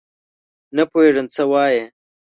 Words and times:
نه 0.75 0.83
پوهېږم 0.91 1.27
څه 1.35 1.43
وایې؟؟ 1.51 1.83